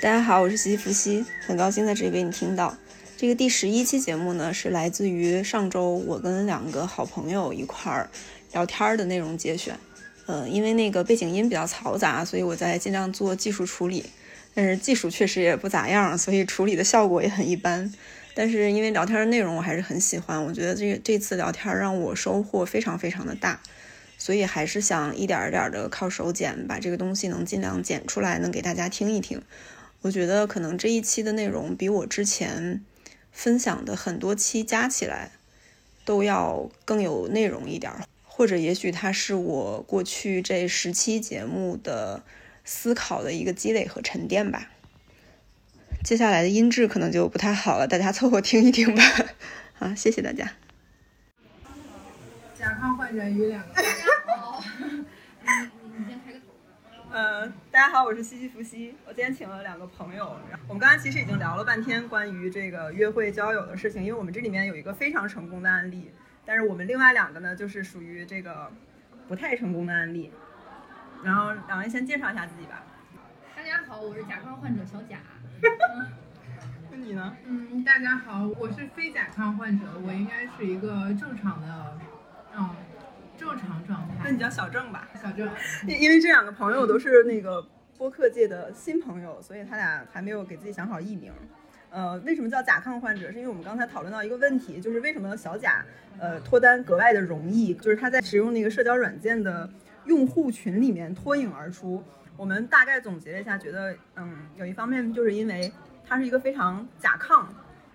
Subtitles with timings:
[0.00, 2.78] 大家好，我是西西弗西，很高兴在这里被你听到。
[3.16, 8.08] 这个第十一期节目呢，是来自于上周我跟两个好朋友一块儿
[8.52, 9.76] 聊天的内容节选。
[10.26, 14.04] 呃，因为那个背景音比较嘈杂，所以我在尽量做技术处理。
[14.54, 17.92] 但是技术确实也不咋样，所以处理的效果也很一般。
[18.34, 23.60] 但是因为聊天的内容我还是很喜欢，我觉得这这次聊天让我收获非常非常的大，
[24.16, 29.42] 所以还是想一点一点儿的靠手剪，把这个东西能尽量剪出来，能给大家听一听。
[30.02, 32.84] 我觉得可能这一期的内容比我之前
[33.32, 35.32] 分享的很多期加起来
[36.04, 37.92] 都要更有内容一点，
[38.24, 42.22] 或者也许它是我过去这十期节目的
[42.64, 44.70] 思考的一个积累和沉淀吧。
[46.04, 49.02] 接下来的音质可能就不太好了，大家凑合听一听吧。
[49.74, 50.52] 好，谢谢大家。
[52.58, 53.82] 甲亢患者与两个。
[57.10, 58.94] 呃，大家好，我是西西伏西。
[59.06, 60.36] 我今天请了两个朋友，
[60.68, 66.10] 我们刚才其实已经聊了半天关于这个约会交友的事情，因为我们这里面有一个非常成功的案例，
[66.44, 68.70] 但是我们另外两个呢，就是属于这个
[69.26, 70.30] 不太成功的案例。
[71.24, 72.84] 然后两位先介绍一下自己吧。
[73.56, 75.16] 大家好，我是甲亢患者小贾。
[76.92, 77.34] 那你呢？
[77.46, 81.98] 嗯，大家好，我是非甲亢患者，我应该是一个正常的，
[82.54, 82.68] 嗯。
[83.38, 85.48] 正常状态，那你叫小郑吧，小郑。
[85.86, 87.64] 因因为这两个朋友都是那个
[87.96, 91.32] 播客界的新朋友，所以他俩还没有给自己想好艺名。
[91.90, 93.32] 呃，为什么叫甲亢患者？
[93.32, 95.82] 是因为我们刚才讨论到一个问题，就是为什么小贾
[96.18, 99.70] 呃脱单格外的容易，就是他在使用那个社交软件的
[100.04, 102.02] 用户群里面脱颖而出。
[102.36, 105.72] 我们大概总结了一下，觉得嗯，有一方面就是因为
[106.06, 107.46] 他是一个非常甲亢，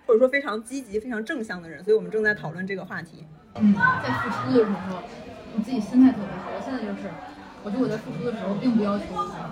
[0.06, 3.24] 或者说非常积极、非常正向的人，所以我们正在讨论这个话题。
[3.54, 5.02] 嗯，在付出的时候。
[5.56, 7.08] 你自己心态特别好，我现在就是，
[7.62, 9.04] 我觉得我在付出的时候，并不要求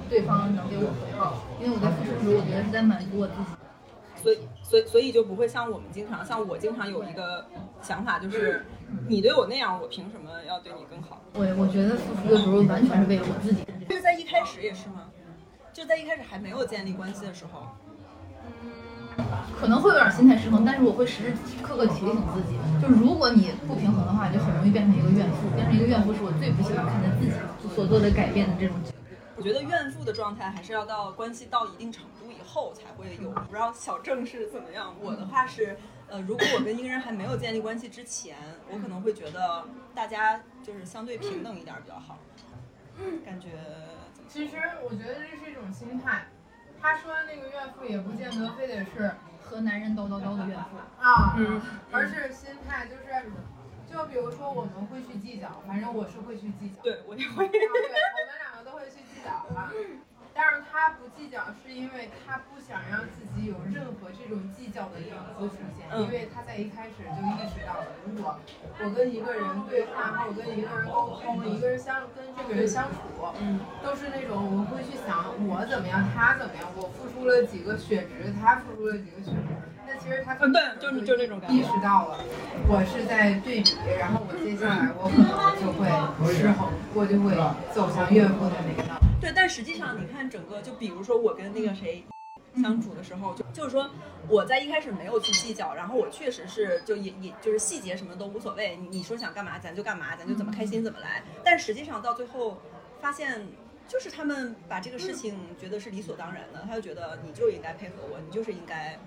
[0.08, 3.48] 对方能给我回报，因为我在付出的时候，我觉得是在满足我自己。
[4.22, 7.44] 所以，所以，所以就不会像我们经常，像我经常有一个
[7.80, 8.64] 想法，就是
[9.08, 11.20] 你对我那样，我凭什么要对你更好？
[11.34, 13.64] 我我觉得付出的时候，完全是为了我自己。
[13.88, 15.08] 就是在一开始也是吗？
[15.72, 17.66] 就在一开始还没有建立关系的时候。
[19.58, 25.48] 可能会有点心态失衡，但是我会时时刻刻提醒自己，就如果你不平衡的话，就很容易变成一个怨妇。
[25.54, 27.32] 变成一个怨妇是我最不喜欢看见自己
[27.74, 28.76] 所做的改变的这种。
[29.36, 33.30] 我觉得怨妇的状态还是要到关系到一定程度以后才会有。
[33.30, 34.94] 不知道小郑是怎么样？
[35.00, 35.76] 我的话是，
[36.08, 38.36] 呃，如果我跟一个人还没有建立关系之前，
[38.70, 42.18] 我可能会觉得大家就是相对平等一点比较好。
[43.24, 43.48] 感觉。
[44.28, 46.26] 其实我觉得这是一种心态。
[46.82, 50.76] 他说的那个怨妇也不见得非得是和男人叨叨叨的怨妇。
[51.00, 51.62] 啊，嗯，
[51.92, 53.30] 而是心态就是，
[53.90, 57.82] 就比如说我们会去计较，反正我是会去计较，对我也会，对，我们
[58.42, 59.70] 两个都会去计较啊。
[60.34, 68.36] 但是他不计较，是因为他不想让自己有任何这种计较的影子出现，因为他在一开始就意识到了，如果
[68.80, 72.96] 我跟一个人对话，或者跟一个人沟通，一个人相跟这个人相处，
[73.40, 79.52] 嗯，都是那种我会去想我怎么样，他怎么样，我付出了几个血值，他付出了几个血值，
[79.86, 82.18] 那其实他嗯对，就是就这种意识到了，
[82.68, 85.28] 我是在对比，然后我接下来我可能
[85.60, 87.34] 就会失衡，我就会
[87.74, 88.98] 走向怨妇的那个道。
[89.20, 92.04] 对，但实际上你看整个，就比如说我跟那个谁
[92.56, 93.88] 相处的时候，就就是说
[94.28, 101.22] 我在一开始没有去计较，然后我确实是就也也就是细节什么都无所谓，你你说想干嘛咱就干嘛，咱就怎么开心怎么来。
[101.44, 102.60] 但实际上到最后
[103.00, 103.46] 发现，
[103.88, 108.98] 就是他们把这个事情觉得是理所当然的，他就觉得你就应该配合我，你就是应该，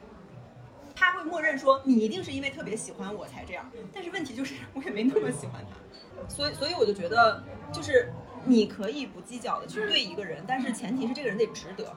[0.96, 3.70] 他会默认说你一定是因为特别喜欢我才这样。
[3.94, 8.12] 但是问题就是 我也没那么喜欢他，所以所以我就觉得就是。
[8.48, 11.92] 你可以不计较的去对一个人，但是前提是这个人得值得。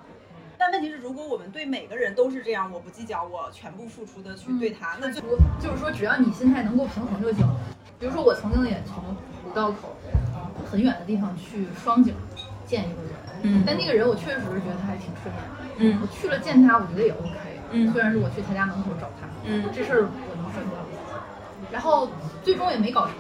[0.57, 5.21] 但问题是，如果我们对每个人都是这样，我不计较，我全部付出的去对他，那就
[5.61, 7.47] 就是说，只要你心态能够平衡就行。
[8.01, 9.15] 比如说，我曾经也从
[9.45, 9.95] 五道口
[10.71, 12.15] 很远的地方去双井
[12.65, 13.13] 见一个人，
[13.43, 17.29] 嗯，但那个人我确实是觉得他还挺顺眼的，嗯，我去了见他，我觉得也 OK，
[17.71, 20.69] 嗯，虽然是我去他家门口找他，嗯，这事儿我能说服
[21.71, 22.09] 然后
[22.43, 23.15] 最终也没搞成。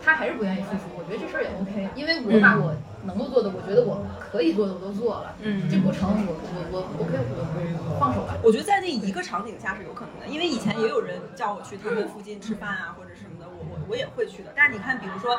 [0.00, 2.72] 他还是不愿意付出，我觉得这事儿也 OK，因为我把我
[3.02, 8.32] 能够做的，我觉得我可以做的我都做了，嗯，这不成，我我我 OK，我放手吧。
[8.42, 14.52] 我觉得在那一个场景下是有可能的，因为以前也有人叫我去他们附近吃饭啊，或者什么的，我我我也会去的。
[14.54, 15.34] 但是你看，比如说，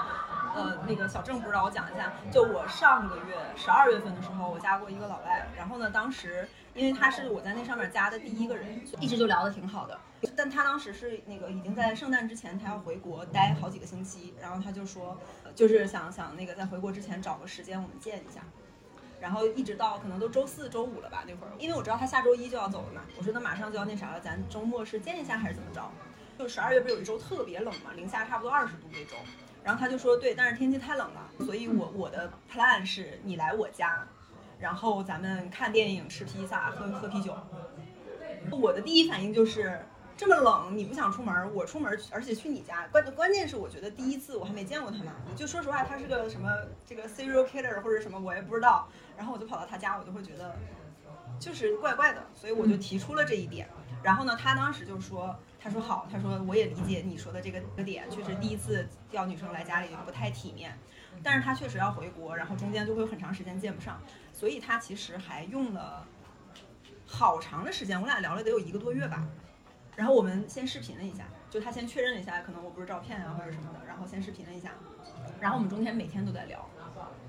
[0.53, 6.47] 呃，那个小郑不知道，我讲一下，就我上个月十二月份的时候，我加过一个老外，然后呢，当时。
[6.79, 9.99] 因为他是我在那上面加的第一个人，一直就聊得挺好的。
[10.35, 15.17] 但他当时是那个已经在圣诞之前，他要回国待好几个星期，然后他就说，
[15.53, 18.41] 就是想想那个在回国之前找个时间我们见一下。
[19.19, 25.91] 然后一直到可能都周四周五了吧那会儿，因为我知道他下周一就要走了嘛，我说那马上就要那啥了，咱周末是见一下还是怎么着？
[26.37, 29.17] 就十二月不是有一周特别冷嘛，零下差不多二十度那周，
[29.61, 34.07] 然后他就说对，但是天气太冷了，所以我我的 plan 是你来我家，
[34.59, 37.35] 然后咱们看电影、吃披萨、喝喝啤酒。
[38.51, 39.79] 我的第一反应就是
[40.17, 42.87] 这么冷，你不想出门，我出门，而且去你家。
[42.87, 46.49] 关关键是我觉得第一次我还没见过他呢，就说实话，他是个什么
[46.85, 48.87] 这个 serial killer 或者什么我也不知道。
[49.17, 50.55] 然后我就跑到他家，我就会觉得
[51.39, 53.67] 就是怪怪的，所以我就提出了这一点。
[54.01, 60.77] 然后呢，他当时就说，他说好，他说我也理解你说的这个个点，确实第一次叫女生来家里不太体面。
[61.21, 64.01] 但是他确实要回国，然后中间就会有很长时间见不上，
[64.39, 66.07] 所以他其实还用了
[67.05, 69.27] 好长的时间，我俩聊了得有一个多月吧。
[69.97, 74.71] 然后我们先视频了一下，就他先确认了一下，可能我不是照片啊或者什么的，然后先视频了一下。
[75.41, 76.65] 然后我们中间每天都在聊，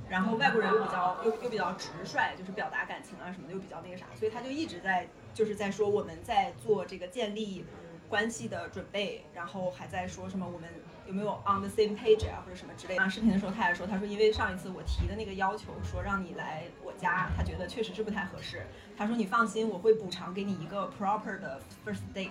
[0.09, 7.65] 然后外国人又比较又又比较直率，就是表达感情啊什么的又比较那个啥，所以他就一直在就是在说我们在做这个建立
[8.09, 10.69] 关系的准备，然后还在说什么我们
[11.11, 13.11] 有没有 on the same page 啊或者什么之类的。
[13.11, 18.65] 视频的时候他还说，他说因为上一次我提的那个要求说让你来我家，他觉得确实是不太合适。
[18.97, 22.31] 他说你放心，我会补偿给你一个 proper 的 first date。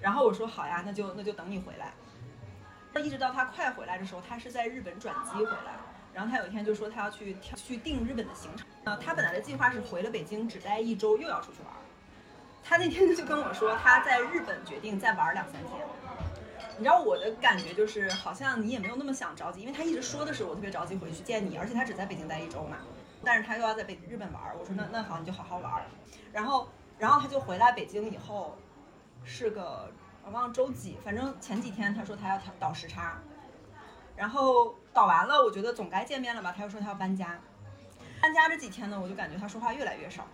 [0.00, 1.92] 然后我说好呀，那就那就等你回来。
[2.92, 5.78] 那一直到他快回来的时候，他是在日本转机回来。
[6.12, 8.66] 然后他有一天就说他要去去订日本的行程。
[8.82, 11.72] 呃，他本来的计划是回了北京只待一周，又要出去玩。
[12.64, 15.86] 他那天就跟我说他在日本决定再玩两三天。
[16.80, 22.78] 你知道我的感觉就是好像你也没有那么想着急，因为他一直说的是我特别着急回去见你，而且他只在北京待一周嘛。
[23.22, 25.84] 但是他又要在北日本玩，我说那那好你就好好玩。
[26.32, 26.68] 然后
[26.98, 28.56] 然后他就回来北京以后。
[29.22, 29.92] 是个
[30.24, 33.18] 我忘了周几，反正前几天他说他要调倒时差，
[34.16, 37.38] 然后倒完了，我觉得总该见面了吧，他又说他要搬家。
[38.22, 40.26] 搬家这几天呢，我就感觉他说话越来越少，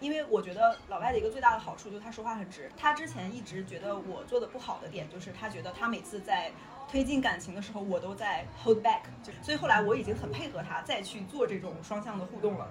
[0.00, 2.70] 因为我觉得老外的一个最大的好处就是他说话很直。
[2.76, 6.50] 他之前一直觉得我做的不好的点就是他觉得他每次在
[6.90, 12.66] 推进感情的时候，我都在 hold back，就所以后来我已经很配合他再去做这种双向的互动了。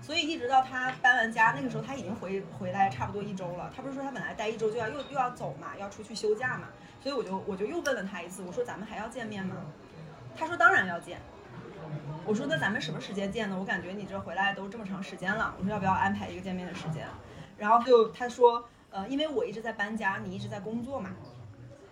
[0.00, 3.72] 所以一直到他搬完家那个时候，他已经回回来差不多一周了。
[3.74, 6.68] 他不是说他本来待一周就要又又要走嘛，要出去休假嘛。
[7.00, 9.56] 所以我就我就又问了他一次，我说咱们还要见面吗？
[10.36, 11.20] 他说当然要见。
[12.24, 13.56] 我说那咱们什么时间见呢？
[13.58, 17.06] 我感觉你这回来都这么长时间了，我说要不要安排一个见面的时间？
[17.58, 21.10] 然后就他说，呃，因为我一直在搬家，你一直在工作嘛。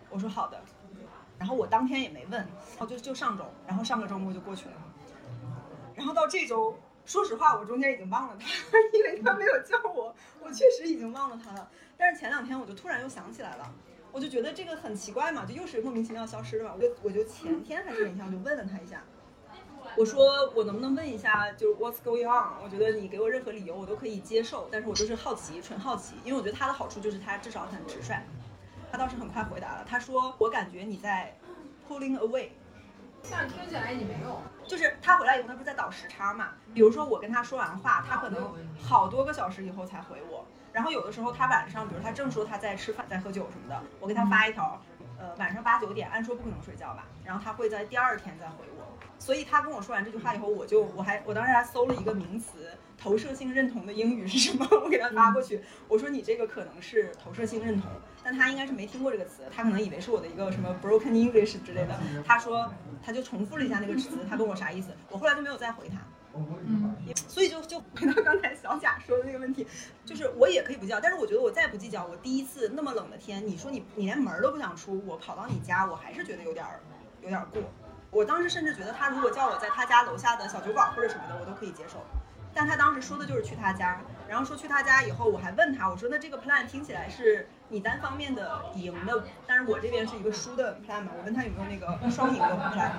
[0.08, 0.61] 我说好的。
[1.38, 2.47] 然后我当天也没问，
[2.79, 4.75] 哦就就上周，然后上个周末就过去了。
[5.94, 6.76] 然后到这周。
[7.06, 8.47] 说实话，我中间已经忘了他，
[8.93, 11.69] 因为他没有叫我，我确实已经忘了他了。
[11.97, 13.75] 但是前两天我就突然又想起来了，
[14.12, 16.75] 我就觉得这个很奇怪嘛，就又是莫名其妙消失了嘛。
[16.76, 19.02] 我就我就前天还是哪天我就问了他一下，
[19.97, 22.63] 我说我能不能问一下，就是 What's going on？
[22.63, 28.15] 我觉得你给我任何理由我都可以接受，但是我就是好奇，纯好奇，因为我觉得他的好处就是他至少很直率。
[28.93, 31.37] 他倒是很快回答了，他说我感觉你在
[31.89, 32.49] pulling away。
[33.31, 36.49] 但听起来你没有，就是他回来以后，他不是在倒时差嘛？
[36.75, 38.53] 比如说我跟他说完话，他可能
[38.83, 40.45] 好多个小时以后才回我。
[40.73, 44.81] 然后有的时候他晚上，比如他正说他在吃饭、在喝酒什么的，我给他发一条，
[45.19, 47.05] 呃，晚上八九点，按说不可能睡觉吧？
[47.25, 48.89] 然后他会在第二天再回我。
[49.21, 52.73] 所以他跟我说完这句话以后，我就我还我当时还搜了一个名词。
[53.03, 54.69] 投射性认同的英语是什么？
[54.85, 55.59] 我给他发过去，
[55.89, 57.91] 我说你这个可能是投射性认同，
[58.23, 61.99] 但他应该是没听过这个词，他可能以为是我的一个什么 broken English 之类的。
[62.27, 62.71] 他说
[63.03, 65.97] 他就重复了一下那个词，他问我啥意思，我后来都没有再回他。
[66.35, 66.95] 嗯，
[67.27, 69.67] 所以就就回到刚才小贾说的那个问题，
[70.05, 76.67] 就是我也可以不叫，但是我觉得我再不计较，我第一次那么冷的天，你说你你连门都不想出，我跑到你家，我还是觉得有点
[77.23, 77.62] 有点过。
[78.11, 82.05] 我当时甚至觉得他如果叫我在他家楼下的小酒馆或者什么的，我都可以接受。
[82.52, 91.12] 但他当时说的就是去他家，然后说去他家以后，我还问他，我说那这个 plan 听起来是你单方面的赢的，但是我这边是一个输的 plan 嘛？
[91.17, 92.90] 我问他有没有那个双赢的 plan，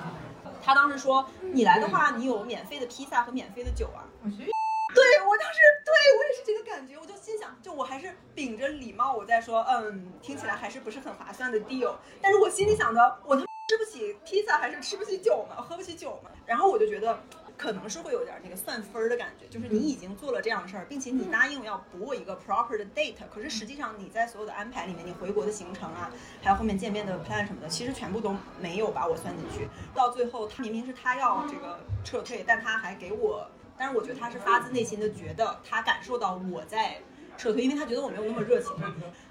[0.63, 4.07] 他当时说你来的话，你有免费的披萨和免费的酒啊。
[4.23, 17.17] 对我当时对我也是这个感觉，我就心想，就我还是秉着礼貌我在说，嗯，听起来还是不是很划算的 deal，但是我心里想的，我他妈吃不起披萨还是吃不起酒嘛，喝不起酒嘛，然后我就觉得。
[17.57, 26.11] 可能是会有点那个算分儿的感觉，就是你已经做了这样的事儿，并且你答应要补我一个 proper 的 date，可是实际上你在所有的安排里面，你回国的行程啊，
[26.41, 29.67] 还有后面见面的 plan 什么的，其实全部都没有把我算进去。
[29.93, 33.47] 到最后，他明明是他要这个撤退，但他还给我，
[33.77, 36.99] 但是我觉得他是发自内心的觉得他感受到我在
[37.37, 38.73] 撤退，因为他觉得我没有那么热情。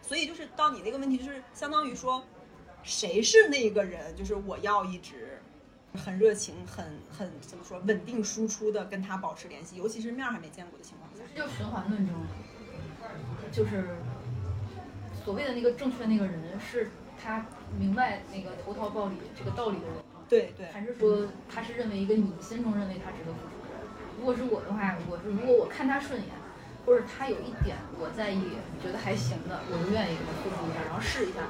[0.01, 2.23] 所以就是到你那个问题，就是相当于说，
[2.83, 4.15] 谁是那个人？
[4.17, 5.39] 就是我要一直。
[5.93, 11.25] 很热情、很很怎么说稳定输出的跟他保持联系，尤其是面儿还没见过的情况下。
[11.35, 12.15] 这就循环论证，
[13.51, 13.97] 就是
[15.25, 17.45] 所谓的那个正确那个人，是他
[17.77, 20.23] 明白那个投桃报李这个道理的人吗？
[20.29, 23.81] 对对，还是说他是认为一个你心中认为他值得付出的人？
[24.17, 26.31] 如果是我的话，我是如果我看他顺眼，
[26.87, 28.43] 或者他有一点我在意，
[28.83, 31.41] 觉得还行的，我就愿意给他付出一下，然后试一下，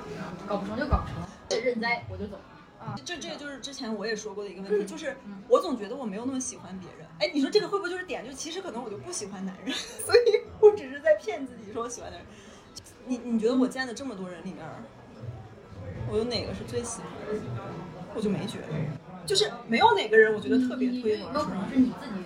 [0.47, 2.39] 搞不成就搞不成，认栽我就走。
[2.81, 5.17] 啊，这这个就是之前我也说过的一个问题， 就是
[5.49, 7.07] 我总觉得我没有那么喜欢别人。
[7.19, 8.25] 哎，你说这个会不会就是点？
[8.25, 12.27] 就其实可能我就不喜欢男人， 所以我只是在骗自己说我喜欢男人。
[13.07, 14.65] 你你觉得我见的这么多人里面，
[16.11, 17.43] 我有哪个是最喜欢的？
[18.15, 18.67] 我就没觉得，
[19.27, 21.19] 就是没有哪个人我觉得特别推。
[21.21, 22.25] 有没有可能是你自己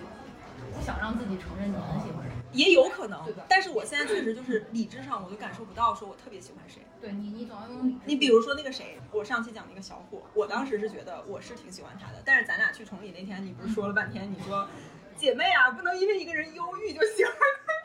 [0.73, 2.24] 不想让自己承认你很喜欢人？
[2.55, 6.81] 也有可能，但是我现在确实就是理智上我就感受不到，说我特别喜欢谁。
[6.99, 14.67] 对你，你总要用你比如说那个谁，我上期讲那个小伙，我当时是觉得我是挺喜欢他的，但是咱俩去崇礼那天，你不是说了半天，你说
[15.15, 17.75] 姐妹啊，不能因为一个人忧郁就喜欢他。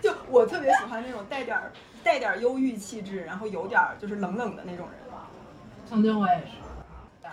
[0.02, 1.58] 就我特别喜欢那种带点
[2.02, 4.98] 带点忧郁气质，然后有点就是冷冷的那种人。
[5.88, 6.65] 曾经我也是。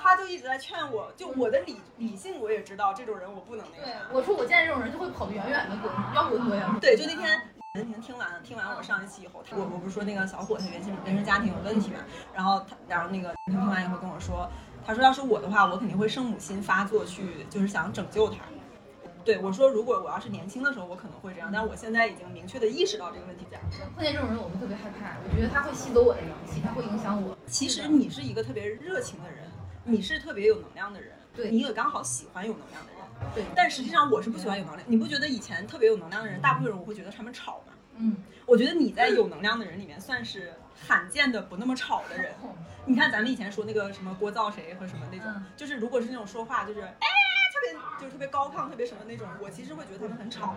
[0.02, 3.86] 他就一直在劝我，就我的理理性我也知道，这种人我不能那个。
[3.86, 6.66] 对，我说我见这种人就会跑得远远的滚，要滚多远。
[6.80, 7.42] 对，就那天
[7.76, 12.00] 文婷听完听完我上一期以后，我我不是说那个小伙他原先原生家庭有问题嘛，
[12.34, 14.50] 然后他然后那个听完以后跟我说，
[14.86, 18.38] 他说要是我的话，我肯定会圣母心发作去，就是想拯救他。
[19.26, 23.58] 对我说，如果我要是年轻的时候，我可能会这样，但是我现在已经明确的意识到这个问题在。
[23.96, 27.36] 碰见这种人，我会特别害怕，我觉得他会吸走我的阳气，他会影响我。
[27.48, 29.50] 其实你是一个特别热情的人。
[29.84, 33.44] 你是特别有能量的人，对你也刚好喜欢有能量的人，对。
[33.56, 34.84] 但实际上我是不喜欢有能量。
[34.88, 37.74] 你不觉得以前特别有能量的人，大部分人我会觉得他们吵吗？
[37.98, 40.54] 嗯，我觉得你在有能量的人里面算是
[40.88, 42.34] 罕见的不那么吵的人。
[42.86, 47.08] 你看咱们以前说那个什么聒噪谁和什么那种，就是如果是那种说话就是哎特
[47.64, 50.54] 别就是特别高亢特别什么那种，我其实会觉得他们很吵。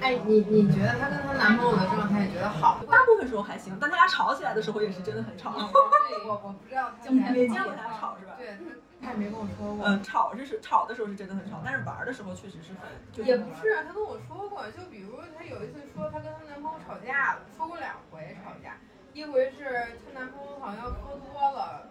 [0.00, 2.80] 哎，你你觉得她跟她男朋友的状态你觉得好？
[2.90, 5.52] 大部分时候还行，但他俩吵起来的时候也是真的很吵。
[6.08, 8.34] 对，我我不知道，没见过他俩吵是吧？
[8.38, 8.56] 对。
[9.00, 9.86] 他也没跟我说过。
[9.86, 13.24] 嗯，吵是吵的时候是真的很吵，但是玩的时候确实是很。
[13.24, 18.74] 也不是，他跟我说过，就比如他有一次说他跟她男朋友吵架了，说过两回吵架，
[19.14, 19.62] 一回是
[20.02, 21.86] 她男朋友好像喝多了，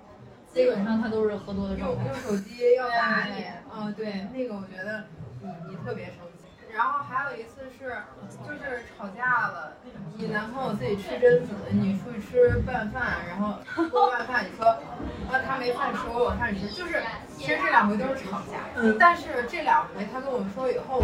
[0.53, 5.05] 基本上他都是喝多的用用手机要打你，嗯，对，那个我觉得
[5.41, 6.45] 你你特别生气。
[6.73, 8.03] 然后还有一次是，
[8.45, 9.73] 就是吵架了，
[10.15, 17.01] 你男朋友自己吃榛子，你出去吃拌饭，然后做拌饭，你说啊他没饭吃，我有饭吃，就是
[17.35, 18.59] 其实这两回都是吵架，
[18.99, 21.01] 但是这两回他跟我说以后，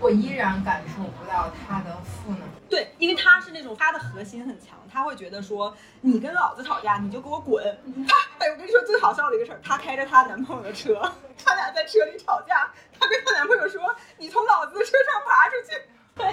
[0.00, 2.40] 我依然感受不到他的负能。
[2.70, 7.64] 对，因为他是那种他的核心很强，他会觉得说你跟老子吵架你就给我滚。
[8.38, 10.94] 哎，我跟你说最好笑的一个事儿，她开着她男朋友的车，
[11.44, 12.72] 他俩在车里吵架。
[12.98, 15.82] 她跟她男朋友说：“你从老子的车上爬出去。
[16.14, 16.26] ”对，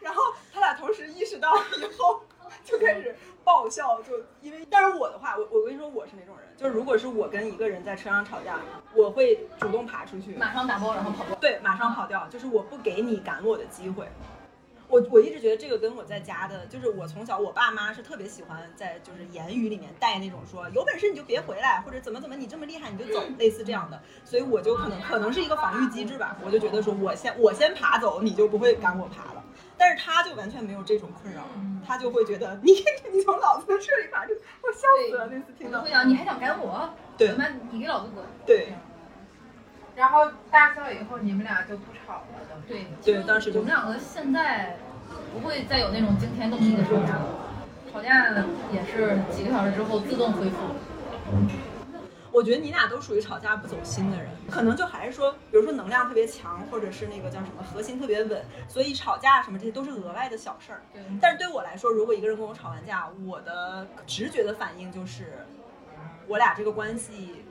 [0.00, 0.22] 然后
[0.52, 2.22] 他俩同时意识到以后，
[2.64, 4.00] 就开始爆笑。
[4.02, 8.58] 就因为，但是我的话，我我跟你说，我是那种人，就是如果是我跟一个人在车上吵架，
[8.94, 11.34] 我会主动爬出去，马上打包，然后跑掉。
[11.36, 14.06] 对，马上跑掉，就是我不给你赶我的机会。
[14.92, 29.42] 我我一直觉得这个跟我在家的，就是我从小我爸妈是特别喜欢在就是言语里面带那种说有本事你就别回来，或者怎么怎么你这么厉害你就走， 类似这样的，所以我就可能可能是一个防御机制吧，我就觉得说我先我先爬走，你就不会赶我爬了。
[29.78, 31.42] 但是他就完全没有这种困扰，
[31.86, 32.72] 他就会觉得你
[33.10, 34.32] 你从老子的车里爬出，
[34.62, 35.80] 我笑死了那次听到。
[35.80, 36.92] 会讲你还想赶我？
[37.16, 38.22] 对，那你给老子滚。
[38.44, 38.74] 对。
[39.96, 42.24] 然后大笑以后你们俩就不吵了，
[42.66, 44.76] 对对，当时我们两个现在。
[45.30, 47.26] 不会再有那种惊天动地的吵架了，
[47.90, 48.30] 吵架
[48.72, 50.56] 也是几个小时之后自动恢复。
[52.30, 60.82] 我觉得你俩都属于吵架不走心的人，可能就还是说，比如说能量特别强，或者是那个叫什么核心特别稳，所以吵架什么这些都是额外的小事儿。
[60.94, 61.02] 对。
[61.20, 65.46] 但是对我来说，如果一个人跟我吵完架，我的直觉的反应就是，
[66.26, 67.44] 我俩这个关系。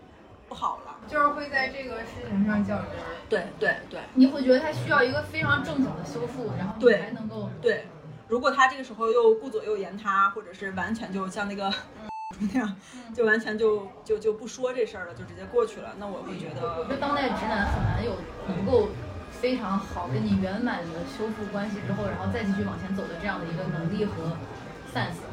[0.51, 3.15] 不好了，就是会在这个事情上较真儿。
[3.29, 7.87] 对对对，你会觉得他需要一个非常正经的修复，然后你才能够对。
[8.27, 11.73] 如果他这个时候又顾左右言他，或者是完全就像那个
[12.37, 12.75] 那样，
[13.15, 16.79] 就完全就就就不说这事儿了，就直接过去了，那我会觉得。
[16.79, 18.17] 我觉得当代直男很难有
[18.49, 18.89] 能够
[19.31, 24.35] 非常好跟你圆满的修复关系之后，然后再继续往前走的这样的一个能力和
[24.93, 25.23] sense。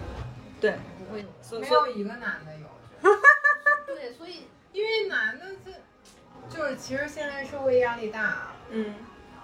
[0.60, 1.26] 对，不会，
[1.60, 2.68] 没有一个男的有。
[3.92, 4.46] 对，所以。
[4.78, 8.94] 因为男的这，就是其实现在社会压力大，嗯，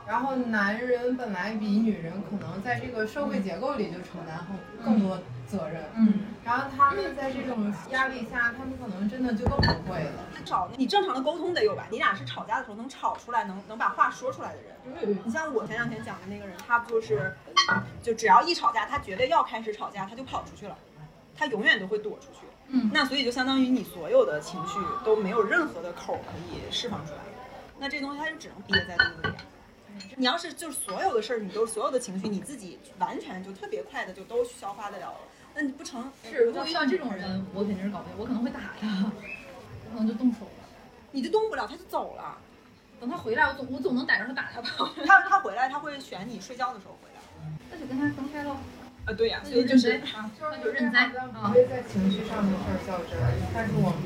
[0.07, 4.47] 然后男人本来比女人可能在这个社会结构里就承担
[4.79, 10.13] 更更多责任，嗯，然后他们在这种压力下，他们可能真的就更不会了。
[10.45, 11.89] 少，你正常的沟通得有吧？
[11.91, 15.19] 你俩是吵架的时候能吵出来，能能把话说出来的人。
[15.25, 17.35] 你像我前两天讲的那个人，他不就是，
[18.01, 20.79] 就只要一吵架，他绝对要开始吵架，他就跑出去了，
[21.35, 22.47] 他永远都会躲出去。
[22.69, 27.19] 嗯，那所以就相当于你所有的情绪都没有任何的口可以释放出来，
[27.79, 29.35] 那这东西它就只能憋在肚子里。
[30.17, 35.15] 你要是就是所有的事儿，你都所有的情绪，你自己完全就特别快的就都消化得了，
[35.55, 36.11] 那你不成？
[36.29, 38.87] 是，如果遇到这种人，我肯定是搞不定，我可能会打他，
[39.93, 40.69] 我可能就动手了。
[41.13, 42.37] 你就动不了，他就走了。
[43.01, 44.69] 等他回来，我总我总能逮着他打他吧。
[45.07, 47.21] 他他回来，他会选你睡觉的时候回来。
[47.71, 48.57] 那就跟他分开喽。
[49.07, 51.49] 啊，对呀，所以就是啊，那就认栽啊。
[51.49, 53.99] 不会在情绪上的事儿较真儿，但是我们。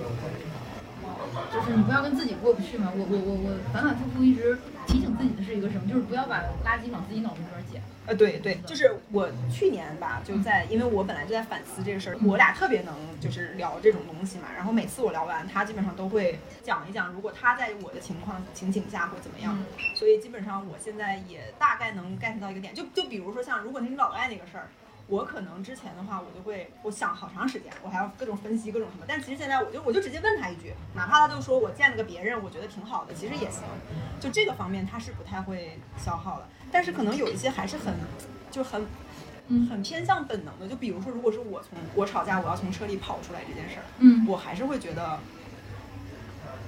[1.52, 2.92] 就是你不要跟自己过不去嘛。
[2.94, 5.88] 我我我我反反复复一直提醒自己的是一个什么？
[5.88, 7.82] 就是不要把垃圾往自己脑子里边捡。
[8.06, 14.48] 啊，对对，就是我去年吧，就在因为我本来就在反思这个事儿，我俩特别能就是聊这种东西嘛。
[14.54, 19.56] 然后每次我聊完，他基本上都会讲一讲，如果他在我的情况情景下会怎么样。
[19.94, 24.68] 所以基本上我现在也大概能 get 到一个点，就就比如说像如果你老外那个事儿。
[25.08, 29.04] 我可能之前的话，我就会我想好长时间，我还要各种分析各种什么。
[29.08, 33.62] 但其实现在我就我就直接问他一句，哪怕他就说我见了个别人，我觉得挺好的，其实也行。
[34.20, 36.46] 就这个方面他是不太会消耗的。
[36.70, 37.94] 但是可能有一些还是很
[38.50, 38.86] 就很
[39.46, 40.68] 嗯很偏向本能的。
[40.68, 45.18] 就比如说，如果是我从我吵架，我要从车里跑出来这件事儿，嗯，我还是会觉得，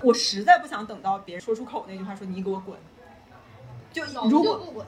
[0.03, 2.79] 我实在不想等到别人说出口那句话，说你给我滚。
[3.93, 4.87] 就如果不滚，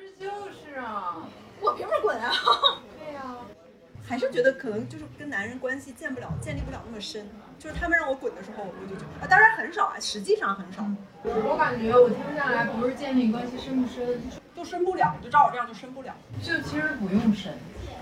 [0.00, 1.22] 其 实 就是啊。
[1.74, 2.30] 我凭什么滚啊？
[3.04, 3.20] 对呀，
[4.06, 7.28] 还是觉得可能就是跟男人关系建不了、建立不了那么深。
[7.58, 10.84] 就是他们让我滚的时候，我就觉得啊，当然很少啊，实际上很少。
[11.24, 14.22] 我感觉我听下来，不是建立关系深不深，
[14.54, 16.14] 就深不了，就照我这样就深不了。
[16.40, 17.54] 就其实不用深，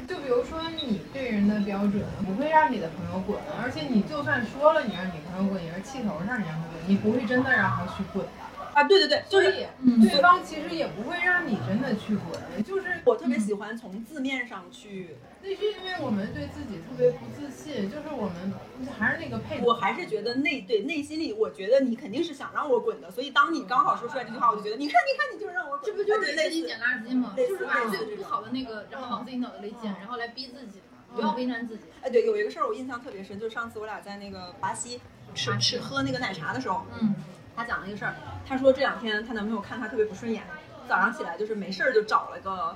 [0.06, 8.26] 就比如说你对人的标准不会让你的朋友滚，而且你就算说了你让你朋友滚，也是气头上你让他滚，你不会真的让他去滚。
[8.74, 9.66] 啊，对对对，所以
[10.08, 15.16] 对方其实也不会让你真的去滚，就是我特别喜欢从字面上去。
[15.42, 18.54] 那是因为我们对自己特别不自信，就是我们
[18.96, 19.60] 还是那个配。
[19.60, 27.34] 我还是觉得内对内心里，我觉得你肯定是想让我滚的，所以当你刚好说出来这句话，我就觉得你看你看，你就是让我滚，这不就是自己捡垃圾吗？
[27.36, 30.80] 就是把最不好的那个，然后往自己脑袋里捡，然后来逼自己，
[31.12, 31.84] 不要为难自己。
[32.02, 35.00] 哎，对，有一个事儿我印象特别深，就是上次我俩在那个巴西
[35.34, 37.14] 吃吃喝那个奶茶的时候，嗯。
[37.54, 38.14] 她讲了一个事儿，
[38.46, 40.42] 她说这两天她男朋友看她特别不顺眼，
[40.88, 42.74] 早上起来就是没事儿就找了个，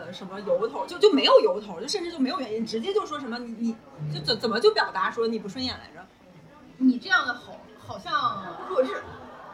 [0.00, 3.76] 呃什么由头，就就没有由头，就甚至就没有原因，直接就说什么你
[4.08, 6.06] 你就怎怎么就表达说你不顺眼来着？
[6.78, 8.94] 你这样的好好像弱智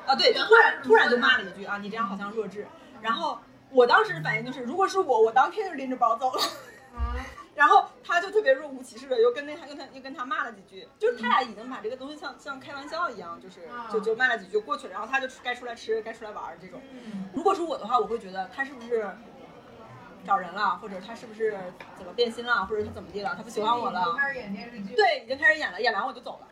[0.06, 2.66] 啊，对，突然突然就骂了一句啊，你这样好像弱智。
[3.02, 3.38] 然后
[3.70, 6.40] 我当时反应就是，如果是我，我当天就拎着包走了。
[7.56, 14.92] 然后他就特别若无其事的又跟那他又他又跟他骂了几句，就是他俩已经把这个东西像像开玩笑一样，就是就就骂了几句就过去了。
[14.92, 16.78] 然后他就该出来吃该出来玩这种。
[17.32, 19.10] 如果是我的话，我会觉得他是不是
[20.26, 21.56] 找人了，或者他是不是
[21.96, 24.14] 怎么变心了，或者他怎么地了，他不喜欢我了。
[24.18, 24.94] 开始演电视剧。
[24.94, 26.48] 对，已经开始演了，演完我就走了。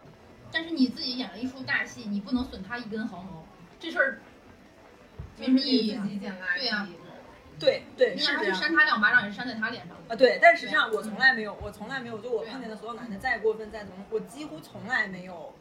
[0.51, 3.45] 但是你自己演了一出大戏，你不能损他一根毫毛，
[3.79, 4.21] 这事儿
[5.37, 5.99] 没什么意义。
[6.57, 6.89] 对呀。
[7.57, 8.53] 对对，你让他去。
[8.53, 10.17] 扇他两巴掌也是扇在他脸上啊。
[10.17, 15.55] 对，但实际上我从来没有，我从来没有，就我碰见的所有男的再过分再怎么，我几乎从来没有。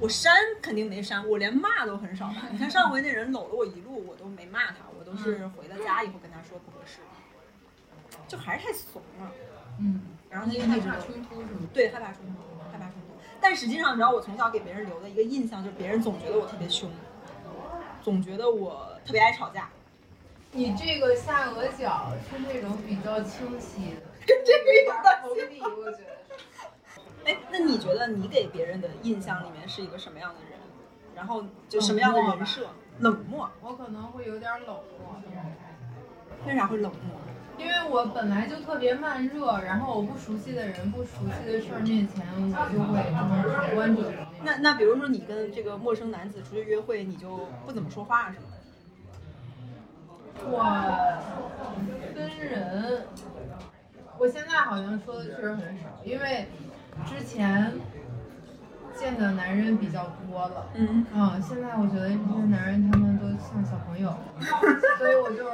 [0.00, 2.48] 我扇肯定没扇，我连骂都很少吧。
[2.50, 7.00] 你看上回那人搂了我一路，我都没骂他，我都是回到家以后跟他说不合适，
[8.32, 9.30] 就还是太怂了。
[9.78, 10.00] 嗯。
[10.30, 11.60] 然后他就害怕冲突是吗？
[11.74, 12.40] 对，害怕冲突，
[12.72, 13.14] 害怕冲突。
[13.38, 16.90] 但实际上，你知道我从小给别人留的一个印象，就是别人总觉得我特别凶，
[18.02, 19.68] 总觉得我特别爱吵架。
[20.52, 26.12] 你这个下颚角是那种比较清晰的， 跟这个有关系，我觉得。
[27.26, 30.58] 哎，那你觉得你给别人的印象里面是一个什么样的人？
[31.14, 32.70] 然后就什么样的人设？
[33.00, 33.50] 冷漠。
[33.60, 35.20] 我可能会有点冷漠。
[36.46, 37.20] 为啥会冷漠？
[37.62, 44.12] 因为我本来就特别慢热，然后我不熟悉的人、不熟悉的事儿面前，我就会就是旁观者。
[44.42, 48.44] 那那比如说你跟这个陌生男子出去约会，你就不怎么说话是吗？
[50.44, 50.58] 我
[52.16, 53.06] 跟人，
[54.18, 56.48] 我现在好像说的确实很少，因为
[57.06, 57.72] 之前
[58.96, 64.12] 见的男人比较多了，嗯嗯，现在我觉得这些男人他们都像小朋友，
[64.98, 65.46] 所以我就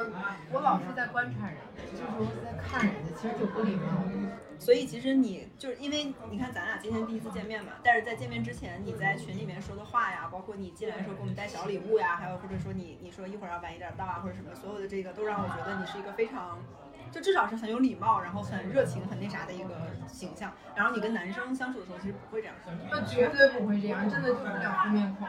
[0.52, 1.56] 我老是在观察人，
[1.92, 4.12] 就是说在看人家，其实挺不礼貌的。
[4.58, 16.58] 所以其实你就是因为你看咱俩今天第一次见面嘛，但是在见面之前你在群里面说的话呀，包括你进来的时候给我们带小礼物呀，还有或者说你你说一会儿要晚一点到啊或者什么，所有的这个都让我觉得你是一个非常。
[17.10, 19.70] 就至少是很有礼貌，然后很热情、很那啥的一个
[20.06, 20.52] 形象。
[20.74, 22.54] 然后你跟男生相处的时候，其实不会这样。
[22.90, 25.26] 那绝对不会这样，真的就是两副面孔。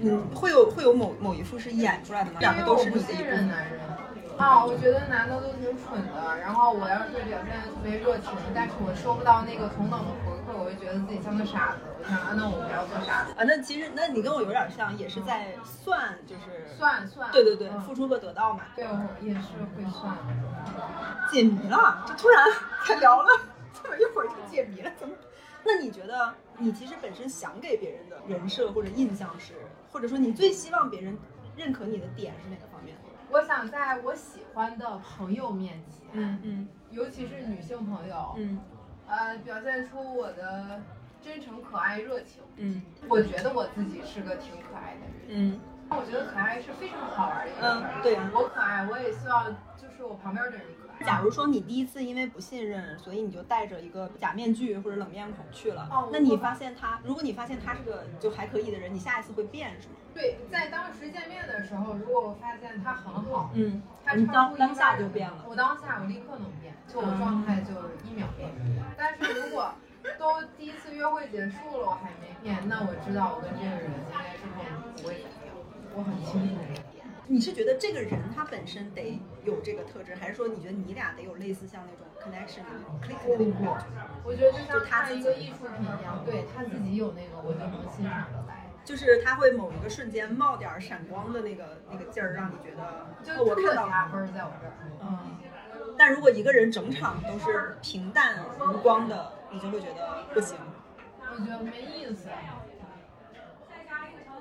[0.00, 2.40] 嗯，会有会有某某一副是演出来的吗？
[2.40, 3.48] 两个都是你的一部分。
[3.48, 3.80] 男人。
[4.38, 6.38] 啊，我觉得男的都挺蠢的。
[6.38, 11.78] 然后我要是表现的特别热情，但是我收不到那个同等的回馈，我就觉得自己像个傻子。
[11.98, 13.32] 我想，啊，那我不要做傻子。
[13.32, 17.30] 啊，那其实那你跟我有点像，也是在算，就是算算。
[17.32, 18.64] 对对对，付出和得到嘛。
[18.76, 20.14] 对，我也是会算。
[21.32, 22.44] 解谜了，这突然
[22.84, 23.28] 才聊了
[23.72, 25.14] 这么一会儿就解谜了，怎么？
[25.64, 29.54] 那你觉得你其实本身想给别人的人设或者印象是，
[29.90, 31.18] 或者说你最希望别人
[31.56, 32.96] 认可你的点是哪个方面？
[33.30, 38.60] 我想在我喜欢的朋友面前，嗯嗯，尤其是女性朋友，嗯，
[39.08, 40.80] 呃，表现出我的
[41.20, 45.60] 真诚、可爱、热情，嗯，我觉得我自己是个挺可爱的人，嗯，
[45.90, 48.14] 我觉得可爱是非常好玩的一个事儿，嗯，对。
[48.14, 50.60] 呀，我可爱，我也希望就是我旁边的人。
[51.04, 59.94] 假如说你第一次因为不信任，所以你就戴着一个假面具或者冷面孔去了，哦，那你发现他，如果你发现他是个就还可以的人，你下一次会变是吗？
[60.14, 67.72] 对，在当时见面的时候，如果我发现他很好，嗯，他当当下就变了，我当下我立刻能变，就我状态就
[68.08, 68.50] 一秒变。
[68.96, 69.72] 但是如果
[70.18, 75.52] 都第一次约会结束了，我还没变，那我知道我跟这个人应该之后不会怎么样，
[75.94, 76.95] 我很清楚这个点。
[77.28, 83.86] 你是觉得这个人他本身得有这个特质，还是说你觉得你俩得有类似像那种 connection 那种 click 的那种感觉？
[84.24, 88.70] 我觉得就像他一个艺术品一样，对他自己有那个，我就能欣赏得来。
[88.84, 94.72] 就是他会某一个瞬间冒点闪光的那个那个劲儿，让你觉得就我看到加分在我这儿。
[95.02, 95.18] 嗯。
[95.98, 100.56] 但如果一个人整场都是平淡无光的，你就会觉得不行。
[101.32, 102.28] 我觉得没意思。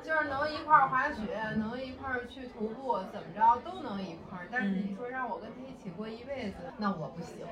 [0.06, 1.22] 就是能一块儿滑雪，
[1.58, 4.48] 能一块儿去徒步，怎么着都能一块儿。
[4.52, 7.46] 但是你说让我跟他一起过一辈子，那我不行。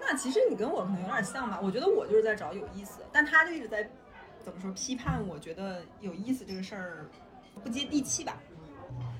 [0.00, 1.60] 那其实你跟我可能有点像吧？
[1.62, 3.86] 我觉得我就是在找有意思，但他就一直在
[4.42, 5.22] 怎么说批判？
[5.28, 7.06] 我觉得有意思这个事儿
[7.62, 8.38] 不接地气吧？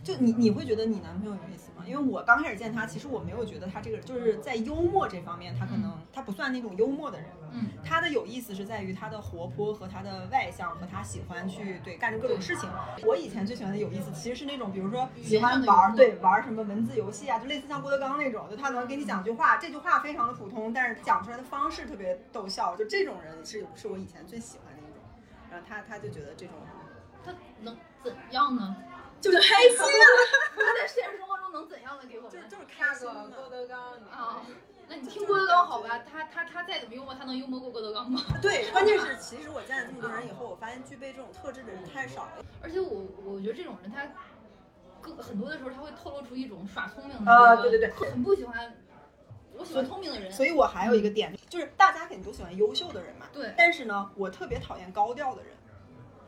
[0.05, 1.83] 就你你会觉得你男朋友有意思吗？
[1.87, 7.27] 因为我刚开始见他，其实我没有觉得他这个就是在幽默这方面，他可能他不算那种幽默的人。
[7.53, 12.69] 嗯，他的有意思是在于他的活泼和他的外向和他喜欢去对干着各种事情。
[13.05, 25.03] 我以前最喜欢的有意思其实是那种，比如说喜欢玩对玩什么文字游戏啊，就类似像郭德纲那种，就他能给你讲句话，这句话非常的普通，但是讲出来的方式特别逗笑，就这种人是是我以前最喜欢的一种。
[25.51, 26.55] 然后他他就觉得这种，
[27.25, 28.77] 他能怎样呢？
[29.25, 30.07] 就是开心啊！
[30.55, 32.31] 他在现实生活中能怎样的给我们？
[32.31, 34.43] 就是就是开心个郭德纲啊。
[34.87, 38.21] 那你听郭德纲好吧，他他他再怎么幽默，他能幽默过郭德纲吗？
[38.43, 42.45] 对，关键是其实我见了这么多人以后，我发现具备这种特质的人太少了。
[42.61, 44.07] 而且我我觉得这种人他，
[45.01, 48.75] 更很多的时候他会透露出一种耍聪明的啊，对对对，很不喜欢。
[49.57, 53.27] 我喜欢聪明的人，所以我还有一个点，就是大家肯定都喜欢优秀的人嘛。
[53.33, 53.55] 对。
[53.57, 55.53] 但是呢，我特别讨厌高调的人。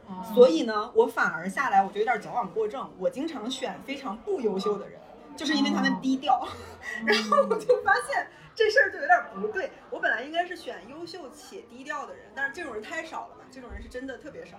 [0.08, 2.88] 哦所以呢，我反而下来，我就有点矫枉过正。
[2.98, 5.00] 我经常选非常不优秀的人，
[5.36, 6.46] 就是因为他们低调。
[7.04, 9.70] 然后我就发现这事儿就有点不对。
[9.90, 14.56] 我本来应该是选优秀且低调的人，但是这种人太少了嘛，这种人是真的特别少。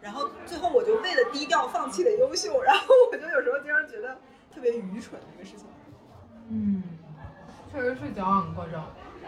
[0.00, 4.18] 然后最后我就为了低调放弃了优秀，然后我就有时候经常觉得
[4.54, 5.66] 特别愚蠢这个事情。
[6.48, 6.82] 嗯，
[7.72, 8.82] 确实是矫枉过正，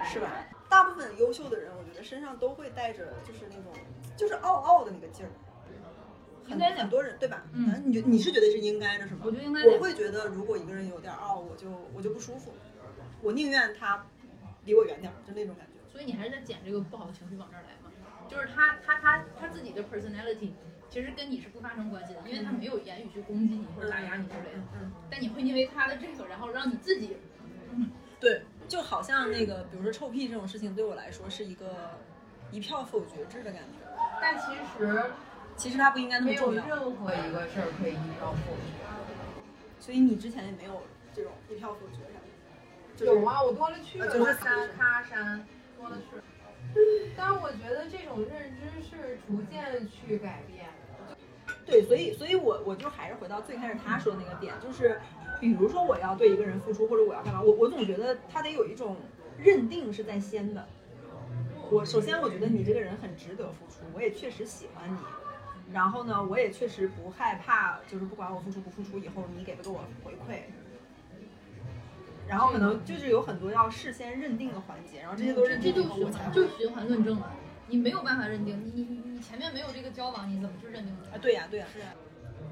[0.04, 0.28] 是吧？
[0.68, 3.72] 大部分优秀的人，我觉得身上都会带着就是那种。
[4.16, 5.30] 就是傲傲的那个劲儿，
[6.48, 7.44] 应该很多人对吧？
[7.52, 9.20] 嗯，你觉你是觉得是应该的，是吗？
[9.24, 9.62] 我觉得应该。
[9.64, 12.52] 我会觉得，如果一个人有点傲，我就我就不舒服，
[13.22, 14.04] 我宁愿他
[14.64, 15.72] 离我远点，就那种感觉。
[15.88, 17.92] 所以你还是在捡这个不好的情绪往这儿来嘛？
[18.28, 20.50] 就是他他他他自己的 personality
[20.90, 24.62] 其实跟你是不发生关系的，因为他没有言语去攻击你或者打压你之类的。
[24.74, 24.90] 嗯。
[25.08, 27.16] 但你会因为他的这个，然后让你自己，
[27.70, 31.98] 嗯，对，就好像那个，比如说臭屁这种事情，对我来说是一个
[32.50, 33.88] 一票否决制的感觉。
[34.20, 35.04] 但其实，
[35.56, 36.62] 其实它不应该那么重要。
[36.64, 38.78] 没有任何一个事儿可以一票否决。
[39.80, 40.82] 所以你之前也没有
[41.14, 43.04] 这种一票否决啥？
[43.04, 45.46] 有啊，我多了去了，就是山咔删，
[45.78, 46.22] 多了是。
[47.16, 51.16] 但是我觉得这种认知是逐渐去改变的。
[51.64, 55.00] 对，所以，所以我我就还是回到最开始他说的那个点，就是
[55.40, 58.96] 比如说我要对一个人付出，或者我要干嘛，我我总觉得他得有一种
[59.38, 60.66] 认定是在先的。
[61.70, 64.98] 我首先我觉得你这个人很值得付出，我也确实喜欢你。
[65.72, 70.40] 然后呢，我也确实不害怕，就是不管我付出不付出，以后你给不给我回馈。
[72.26, 77.32] 然后可能就是有很多要事先认定的环节，然后这些都是这就循环，就是循环论证了。
[77.68, 81.00] 你没有办法认定，你你你前面没有这个交往，你怎么去认定呢？
[81.12, 81.80] 啊，对呀对呀是。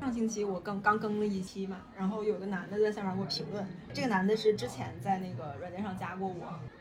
[0.01, 6.35] 上星期我刚刚更了一期嘛，然后有个男的在下面给我评论，这个男的是之前在那个软件上加过我。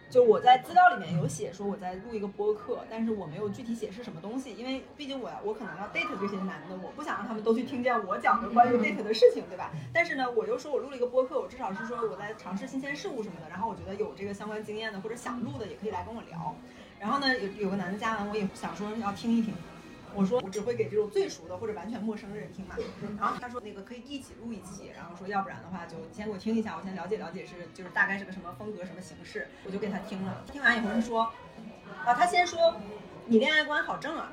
[0.07, 9.71] 就我在资料里面有写说我在录一个播客，但是我没有具体写是什么东西，因为毕竟我我可能要 date 这些男的，我不想让他们都去听见我讲的关于 date 的事情，对吧？
[9.91, 16.55] 但是呢，我又说我录了一个播客，我至少是说我在尝试新鲜事物什么的，然后我觉得有这个相关经验的或者想录的也可以来跟我聊。
[16.99, 19.53] 然后呢，有有个男的加完，我也想说要听一听。
[20.15, 22.75] 我说我只会给这种最熟的或者完全陌生的人听嘛，
[23.19, 30.43] 然后他说那个可以一起录一期，然后说要不然的话就先给我听一下，我先了解了解是就是大概是个什么风格什么形式，我就给他听了。
[30.51, 31.23] 听完以后他说，
[32.05, 32.75] 啊他先说
[33.25, 34.31] 你恋爱观好正啊，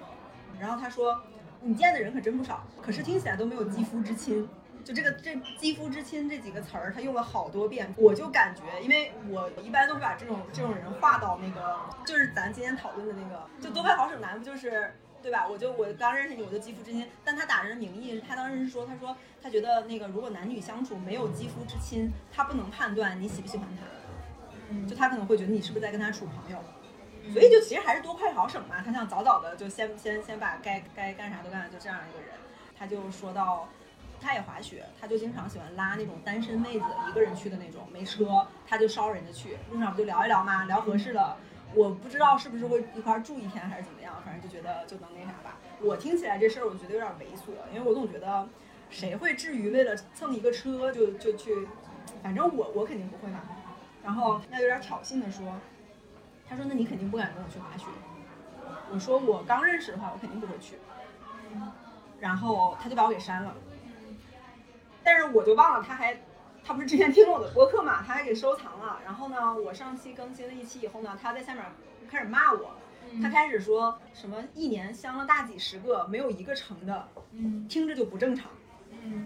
[0.61, 1.21] 然后他说
[1.61, 4.49] 你见的人可真不少，可是听起来都没有肌肤之亲，
[4.85, 14.95] 就这个这肌肤之亲这几个词儿他用了好多遍，我就感觉因为我一般都是把这种这种人划到那个就是咱今天讨论的那个就多快好省男不就是。
[15.23, 15.47] 对吧？
[15.49, 17.09] 我就我刚认识你，我就肌肤之亲。
[17.25, 23.87] 但他打人的名义，他当时是说，他说他觉得那个如果男女相处没有肌肤之亲，他不能判断你喜不喜欢他。
[24.89, 26.59] 就他可能会觉得你是不是在跟他处朋友。
[27.33, 28.83] 所以就其实还是多快好省嘛。
[28.85, 32.31] 他想早早的就先先先把该该干啥都干了，就这样一个人。
[32.77, 33.69] 他就说到，
[34.21, 40.65] 他也滑雪，他就经常喜欢拉那种单身妹子一个人去的那种，没车他就捎人家去，路上不就聊一聊嘛？
[40.65, 41.37] 聊合适了。
[41.75, 45.57] 我不知道是不是会一块住一天还是怎么样，反正就觉得就能那啥吧。
[45.81, 48.49] 我听起来这事儿，我觉得有点猥琐，因为我总觉得，
[48.91, 51.67] 谁会至于为了蹭一个车就就去，
[52.23, 53.41] 反正我我肯定不会嘛。
[54.05, 55.55] 然后那有点挑衅的说，
[56.49, 57.87] 他说那你肯定不敢跟我去滑雪。
[58.93, 60.79] 我说我刚认识的话，我肯定不会去。
[62.21, 63.55] 然后他就把我给删了，
[65.03, 66.17] 但是我就忘了他还。
[66.65, 69.01] 他不是之前听了我的博客嘛，他还给收藏了。
[69.05, 71.65] 然后呢，我上期更新了一期以后呢，他在下面
[72.09, 72.77] 开始骂我，
[73.21, 77.09] 他开始说什么一年相了大几十个，没有一个成的，
[77.69, 78.51] 听着就不正常。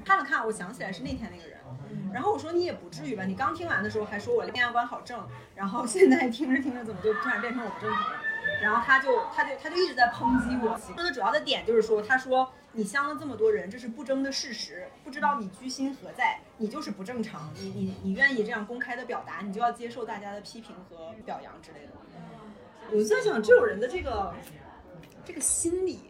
[0.04, 1.58] 看了看，我想起来是那天那个人。
[2.12, 5.22] 然后我说你也不至于吧，你刚听完的时候还说我恋爱观好正，
[5.54, 8.16] 然后现在听着听着怎么就突然变成我不正常了？
[8.62, 10.78] 然后他就他就他就一直在抨击我。
[10.78, 12.50] 说的主要的点就是说，他说。
[12.72, 14.86] 你相了这么多人，这是不争的事实。
[15.02, 17.50] 不知道你居心何在，你就是不正常。
[17.54, 21.92] 你你你愿意这样公开的表达，你就要接受大家的批评和表扬之类的。
[22.90, 24.34] 我就在想这种人的这个
[25.24, 26.00] 这个心理。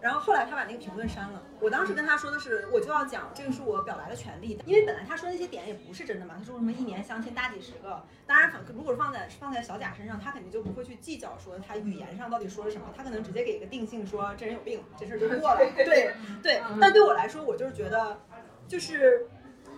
[0.00, 1.42] 然后后来他把那个评论删了。
[1.60, 6.34] 我当时跟他说的是，我就要讲这个是我表达的权利，因为本来他说那些点也不是真的嘛。
[6.36, 15.60] 他说什么一年相亲大几十个，当然，如果放在放在小贾身上，他肯定就不会去计较说他语言上到底说了什么，他可能直接给一个定性，说这人有病，这事儿就过了。
[15.74, 18.20] 对对，但对我来说，我就是觉得，
[18.66, 19.26] 就是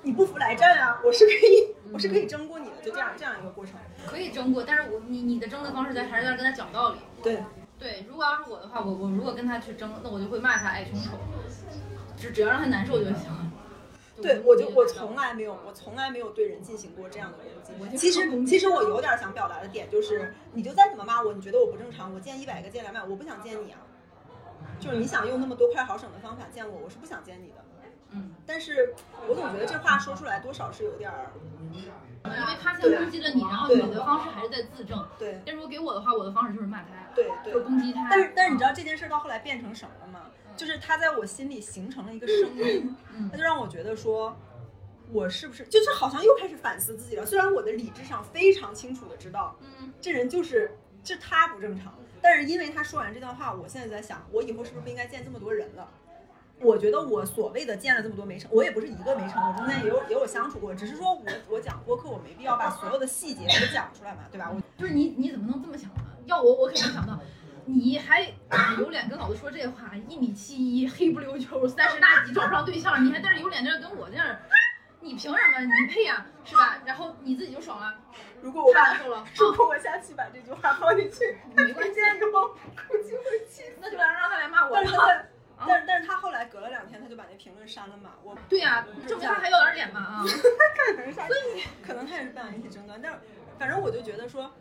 [0.03, 3.75] 你不服来战啊，我是可以，我是可以争过你的，就这样这样一个过程。
[4.07, 6.99] 可以争过，但是我你你的争的方式在还是在跟他讲道理。
[7.22, 7.42] 对。
[7.79, 11.11] 对，如果要是我的话，我我如果跟他去争，那我就会骂他爱凶丑，
[12.16, 13.53] 只只要让他难受就行。
[14.22, 17.37] 对，我就我从来没有，我从来没有对人进行过这样的
[17.79, 17.96] 攻击。
[17.99, 23.81] 其实其实我有点想表达的点就是，你就再怎么骂我，你觉得我不正常，我见一百个见两百，我不想见你啊。
[24.81, 27.57] 就是你想用那么多快好省的方法见我，我是不想见你的。
[28.11, 28.95] 嗯，但是
[29.29, 31.31] 我总觉得这话说出来多少是有点儿。
[32.25, 35.07] 因为他先攻击了你，然后你的方式还是在自证。
[35.16, 35.40] 对。
[35.47, 38.09] 但如果给我的话，我的方式就是骂他，对对，攻击他。
[38.11, 40.23] 但是但是你知道这件事到后来变成什么了吗？
[40.57, 42.97] 就是他在我心里形成了一个声音，
[43.31, 44.37] 他就让我觉得说，
[45.12, 47.25] 我是不是就是好像又开始反思自己了？
[47.25, 55.88] 虽然我的理智上非常清楚的知道，嗯，这人就是这他不正常，但是因为他说完这段话，我现在在想，我以后是不是不应该见这么多人了？
[56.61, 64.51] 我觉得我所谓的见了这么多没成，我也不是一个没成，我中间也有也有相处过，只是说我我讲播客，我没必要把所有的细节都讲出来嘛，对吧？
[64.51, 66.01] 我就是你你怎么能这么想呢？
[66.25, 67.19] 要我我肯定想到，
[67.66, 68.33] 你还
[68.79, 69.92] 有脸跟老子说这话？
[70.09, 74.27] 一米七一，黑不溜秋，三十大几，找不上对象，你还在这有脸在这跟我这样？
[75.01, 75.37] 你凭什么？
[75.61, 76.83] 你配呀，是吧？
[76.85, 77.95] 然后你自己就爽了。
[78.40, 82.01] 如果我难受了， 如果我下期把这句话放进去，没关系，
[82.88, 84.77] 估计会气，那就让让他来骂我。
[85.66, 88.11] 但是但是他后来隔了两天，他就把那评论删了嘛。
[88.23, 90.25] 我对呀，证明他还有点脸嘛啊。
[90.97, 91.27] 可能啥？
[91.27, 93.01] 所以可能他也是不想引起争端。
[93.01, 93.19] 但是
[93.59, 94.53] 反正我就觉得说，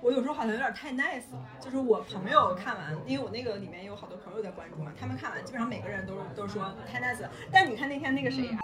[0.00, 1.42] 我有时候好像有点太 nice 了。
[1.60, 7.30] 就是我朋友看完，因为我那个里面有好多朋友在关注嘛，他们看完基本上每个人都都是说太 nice 了。
[7.50, 8.56] 但你看那天那个谁，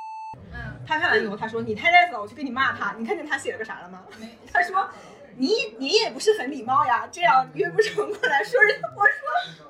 [0.52, 2.94] 嗯，他看完以后，他说你太 nice 了，我去给你骂他。
[2.96, 4.04] 你看见他写了个啥了吗？
[4.52, 4.88] 他说
[5.36, 8.80] 你你也不是很礼貌呀，这样约不成过来说人。
[8.96, 9.64] 我说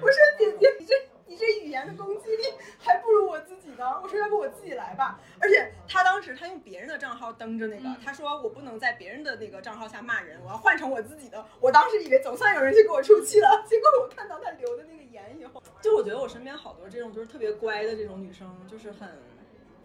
[0.00, 0.94] 我说姐姐，你这
[1.26, 2.42] 你这语言的攻击力
[2.78, 4.00] 还不如我自己呢。
[4.02, 5.20] 我说要不我自己来吧。
[5.40, 11.44] 而且他当时他用别人的账号登着那个，他说我不能在别人的那个账号下骂人，我要换成我自己的。
[11.60, 19.08] 我当时以为总算有人去给我出气了，结果我看到他留的那个言以后，就我觉得我身边好多这种就是特别乖的这种女生，就是很。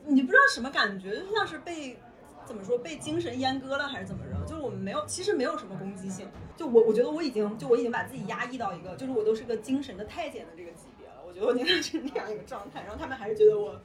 [0.03, 1.95] 你不知道什么感觉，就像是被
[2.45, 4.45] 怎么说被精神阉割了还是怎么着？
[4.45, 6.27] 就是我们没有，其实没有什么攻击性。
[6.57, 11.15] 就我我觉得我已经就我已经把自己压抑到一个，就是我都是个精神的太监的这个级别了。
[11.25, 13.79] 我觉得我应该是那样一个状态，然后他们还是觉得我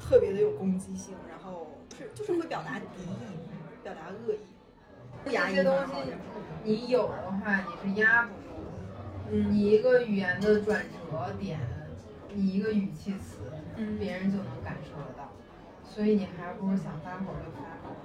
[0.00, 4.38] 特别的有攻击性，然后是就是会表达敌意，表达恶意。
[5.24, 5.92] 这些东西
[6.64, 8.38] 你有的话，你是压不住。
[9.30, 11.58] 嗯，你一个语言的转折点，
[12.34, 13.38] 你一个语气词。
[13.96, 15.27] 别人就能感受得到，
[15.88, 17.96] 所以你还不如想发火就发火。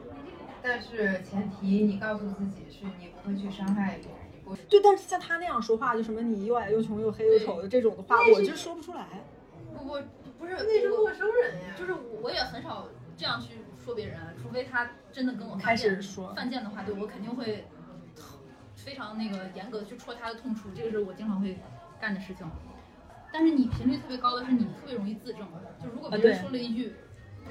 [0.62, 4.80] 但是前提你告诉自己是你不会去伤害别人，你不对。
[4.82, 9.06] 但是像他那样说话，就什么你又矮又穷又黑又丑的这种的话，我就说不出来。
[9.76, 9.98] 不不
[10.40, 11.76] 不是，那是陌生人呀。
[11.78, 17.66] 就是我也很少这样去说别人，除非他真的跟我开始说犯贱的话，对我肯定会
[18.74, 21.58] 非常那个严格的去戳他的痛处，这个是我经常会
[22.00, 22.50] 干的事情。
[23.34, 25.42] 但是你频率特别高的是你特别容易自证，
[25.82, 26.94] 就如果别人说了一句，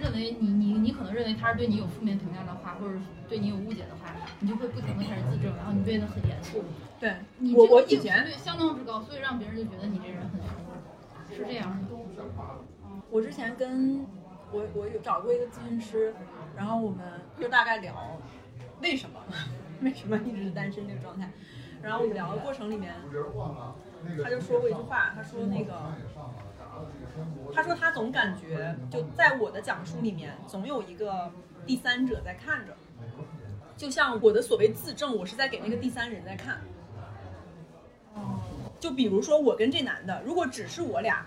[0.01, 2.95] 认为你你你可能认为他是对你有负面评价的话，或者
[3.29, 6.65] 对你有误解的话，你就会不停的开始自证，然后你变得很严肃。
[6.99, 11.77] 对，你我我以前对相当之高，所以让别人就觉得你这人很凶，是这样的。
[13.11, 14.07] 我之前跟
[14.51, 16.15] 我我有找过一个咨询师，
[16.57, 17.01] 然后我们
[17.39, 18.19] 就大概聊
[18.81, 19.21] 为什么
[19.83, 21.31] 为什么一直是单身这个状态，
[21.83, 22.95] 然后我们聊的过程里面。
[24.23, 25.73] 他就说过一句话，他说那个，
[27.55, 31.31] 他说他总感觉就在我的讲述里面，总有一个
[31.67, 32.75] 第三者在看着，
[33.77, 36.61] 就像我的所谓自证，我是在给那个第三人在看。
[38.81, 41.27] 就比如说我跟这男的，如果只是我俩，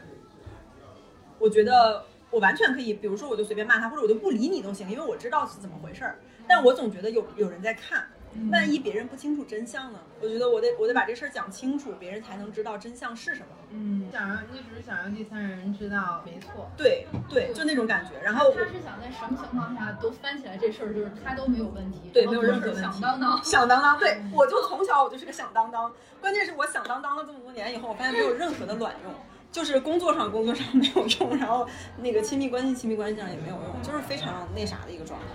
[1.39, 6.19] 我觉得我完全可以，比如说我就随便骂他，或者我就不理你都行，因为我知道是怎么回事儿。
[6.47, 8.07] 但我总觉得有有人在看。
[8.51, 9.99] 万一别人不清楚真相呢？
[10.21, 13.47] 我觉得我得我得把这事儿讲清楚，别人才能知道真相是什么。
[13.71, 16.69] 嗯，想让你只是想让第三人知道，没错。
[16.77, 18.11] 对对，就那种感觉。
[18.23, 22.81] 然后他是想在什么情况下都翻起来这事儿，就是他都没有问题，对，没有任何问题。
[22.81, 23.99] 响当当， 响当当。
[23.99, 25.91] 对，我就从小我就是个响当当。
[26.21, 29.13] 关键是我响当当了这么多年以后，我发现没有任何的卵用，
[29.51, 31.67] 就是工作上工作上没有用，然后
[31.97, 35.27] 那个亲密关系亲密关系上也没有用，就是非常那啥的一个状态。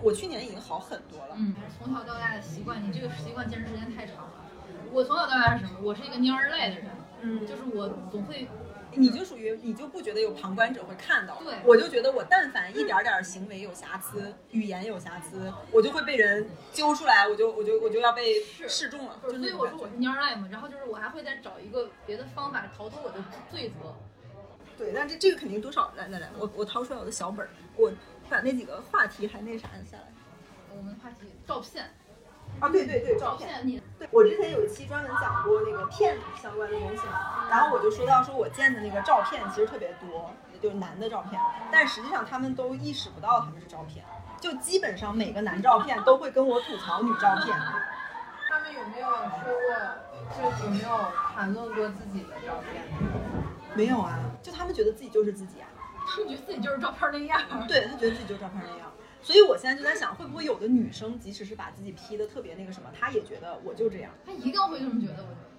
[0.00, 1.34] 我去年已经好很多了。
[1.36, 4.32] 嗯，从小到大的习惯，你这个习惯坚持时间太长了。
[4.92, 5.78] 我从小到大是什么？
[5.82, 6.86] 我是一个蔫儿赖的人。
[7.20, 8.48] 嗯，就是我总会，
[8.94, 11.36] 你就属于你就不觉得有旁观者会看到？
[11.42, 19.16] 对，我就觉得我但凡一点点行为有瑕疵，语言有瑕疵，我就会被人揪出来，我就我就我就要被示众了。
[19.22, 20.48] 所以我说我是蔫儿赖嘛。
[20.50, 23.94] 然后就是我还会再找一个别的方法逃脱我的罪责。
[24.76, 27.90] 对，但这这个肯定多少来来来，我我掏出来我的小本儿，我。
[28.32, 30.04] 把那几个话题还那啥下来。
[30.74, 31.84] 我们话题照片。
[32.60, 33.60] 啊，对对对，照片。
[33.66, 41.40] 你对我之前有一期专门讲过那个骗子相关的东西嘛，然后我就说到说我见的那个照片其实特别多，就是男的照片，
[41.70, 44.04] 但实际上他们都意识不到他们是照片，
[44.40, 47.56] 就基本上每个男照片都会跟我吐槽女照片。
[48.48, 50.88] 他们有没有说过，就有没有
[51.34, 52.84] 谈论过自己的照片？
[53.74, 55.66] 没有啊，就他们觉得自己就是自己啊。
[56.16, 65.52] 他觉得自己就是照片那样，对他觉得自己就是照片那样，所以我现在就在想，会不会有的女生，即使是把自己 P 的特别那个什么，她也觉得我就这样，她一定会这么觉得，我觉得。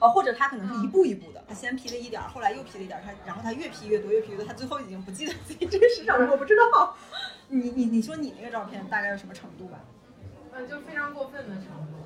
[0.00, 6.96] 哦，或者她可能是一步一步的，她先 P 了一点儿，后来又 P 了一点儿，她然后她越 P 越多，越 P 越多，她最后已经不记得自己真实长什么，我不知道。
[7.48, 9.80] 你你你说你那个照片大概是什么程度吧？
[10.52, 11.98] 嗯，就非常过分的程度。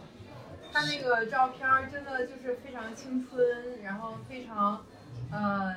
[0.73, 4.85] 他那个照片真的就是非常青春，然后非常，
[5.31, 5.75] 呃。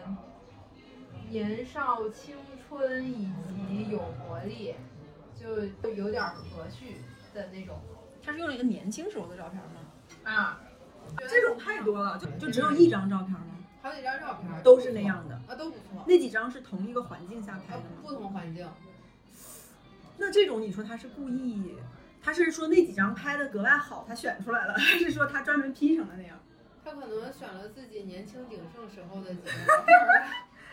[1.30, 2.36] 年少青
[2.68, 3.30] 春以
[3.70, 4.76] 及有活力，
[5.40, 6.96] 就就有点和煦
[7.34, 7.80] 的那种。
[8.24, 9.82] 他是用了一个年轻时候的照片吗？
[10.24, 10.60] 啊，
[11.30, 13.48] 这种太多了，就就只有一张照片吗？
[13.82, 16.04] 好几张照片都是那样的啊，都不错。
[16.08, 17.86] 那几张是同一个环境下拍的吗？
[18.02, 18.68] 不同环境。
[20.18, 21.76] 那这种你说他是故意？
[22.24, 26.40] 他是说那几张拍的格外好，他选出来了， 还是说他专门 P 成的那样？
[26.84, 29.96] 他可能选了自己年轻鼎盛时候的几张照片。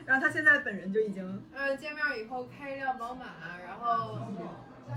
[0.07, 3.25] 然后他现在本人就已经，呃，见面以后开一辆宝马，
[3.65, 4.19] 然后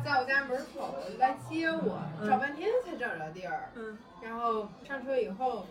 [0.04, 3.70] 在我家门口来接我，找半天才找着地儿。
[3.76, 5.66] 嗯，然后上车以后，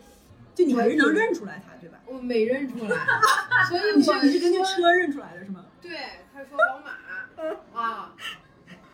[0.55, 1.99] 就你还是能认出来他，对吧？
[2.07, 2.97] 我没认出来，
[3.68, 5.64] 所以你是你是根据车认出来的是吗？
[5.82, 5.99] 对，
[6.32, 8.14] 他说宝马啊，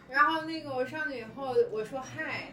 [0.09, 2.53] 然后那个我上去以后，我说嗨，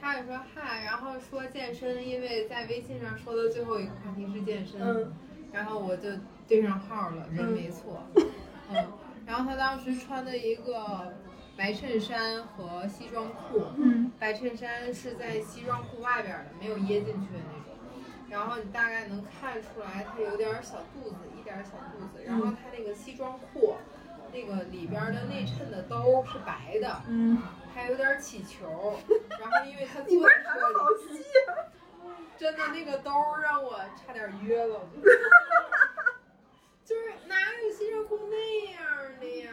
[0.00, 5.12] 他也说嗨，然后说健身，因为在微信上说的最后一个话题是健身，嗯
[5.52, 6.08] 然后我就
[6.46, 8.02] 对上号了，人没错，
[8.70, 8.86] 嗯，
[9.26, 11.12] 然后他当时穿的一个
[11.56, 17.74] 白衬衫和西装裤，嗯白衬衫是在西装裤外边的，没有掖进去的那种。
[18.28, 22.24] 然后你大概能看出来，他有点儿小肚子，一点儿小肚子。
[22.24, 23.76] 然后他那个西装裤，
[24.32, 27.40] 那个里边儿的内衬的兜是白的，嗯，
[27.72, 28.98] 还有点儿起球。
[29.28, 30.50] 然后因为他 你坐在车
[31.12, 31.70] 里，细啊！
[32.36, 34.80] 真的那个兜儿让我差点约了。
[36.84, 39.50] 就是哪有西装裤那样的呀？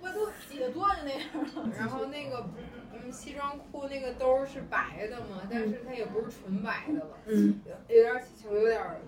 [0.00, 1.20] 我都解断那样
[1.54, 1.70] 了。
[1.78, 2.44] 然后那个
[2.92, 9.00] 嗯，西装裤那个兜儿是白的嘛，但是它也不是纯白的了，嗯，有有点儿起球，有点儿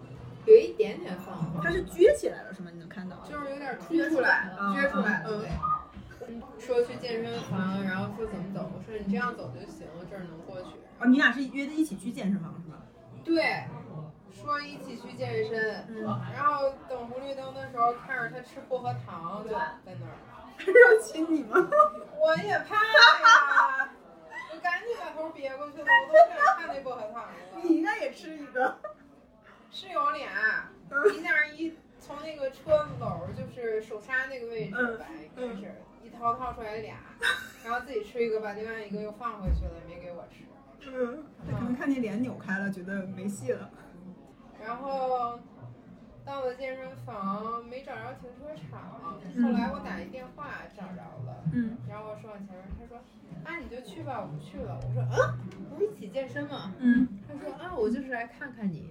[0.46, 2.70] 有一点点泛黄，它是撅起来了是吗？
[2.72, 3.16] 你能看到？
[3.28, 5.44] 就是有点儿凸出来了，嗯撅出来了，
[6.28, 10.68] 嗯说去健身房，然后说怎么走，我说你这样走就行，这儿能过去。
[10.98, 12.80] 啊，你俩是约的一起去健身房是吧？
[13.24, 13.64] 对，
[14.34, 16.04] 说一起去健身，嗯
[16.34, 19.56] 然后等红绿灯的时候，看着他吃薄荷糖，就在
[19.86, 20.18] 那儿。
[20.66, 21.54] 要亲你吗？
[22.20, 23.90] 我也怕呀，
[24.52, 27.28] 我赶紧把头别过去了，我都不敢看那薄荷糖了。
[27.62, 28.76] 你应该也吃一个。
[29.70, 30.70] 是有俩，
[31.12, 36.96] 一下一从那个车子斗儿，就是手刹那个位置开始一掏掏出来俩，
[37.64, 40.44] 然后自己吃一个，把另外一个又放回去了，没给我吃。
[40.86, 43.68] 嗯，他可能看你脸扭开了，觉得没戏了。
[44.64, 45.38] 然后
[46.24, 48.80] 到了健身房没找着停车场，
[49.42, 52.96] 后来我打一电话找着了，嗯然后我说往前面，他说
[53.44, 54.80] 啊你就去吧，我不去了。
[54.82, 55.36] 我说啊，
[55.70, 56.72] 不是一起健身吗？
[56.78, 58.90] 嗯，他说啊，我就是来看看你。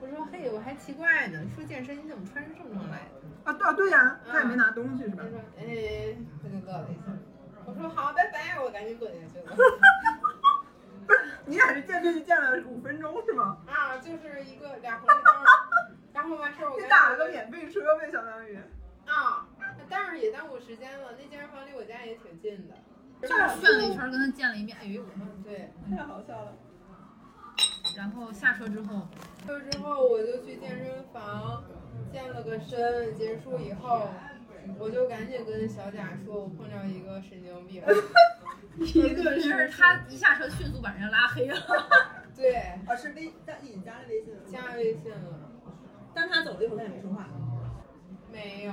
[0.00, 3.20] 我说嘿，我还奇怪呢，说健身你怎么穿着正装来的？
[3.44, 5.28] 啊对啊对呀，他也没拿东西是吧他？
[5.28, 7.12] 说哎，他就乐了一下。
[7.66, 9.54] 我说好，拜拜，我赶紧滚下去了。
[11.10, 13.58] 不是，你俩是见面就见了五分钟是吗？
[13.66, 15.32] 啊，就是一个俩红绿灯，
[16.12, 18.56] 然后完事儿我你打了个免费车呗，相当于。
[19.06, 19.48] 啊，
[19.88, 21.08] 但是也耽误时间了。
[21.18, 22.74] 那健身房离我家也挺近的。
[23.20, 25.72] 就是炫了一圈，跟他见了一面，哎呦，嗯，对。
[25.96, 26.54] 太好笑了。
[27.96, 29.08] 然后下车之后，
[29.44, 31.64] 车之后我就去健身房
[32.12, 34.08] 健了个身，结束以后，
[34.78, 37.82] 我就赶紧跟小贾说，我碰到一个神经病。
[38.78, 41.56] 一个就是他一下车迅速把人家拉黑了。
[42.34, 42.54] 对，
[42.86, 45.50] 啊是微加已经加了微信了，加微信了。
[46.14, 47.28] 但他走了以后他也没说话，
[48.32, 48.72] 没有，